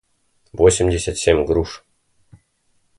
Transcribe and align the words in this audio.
восемьдесят 0.51 1.15
семь 1.19 1.45
груш 1.45 1.85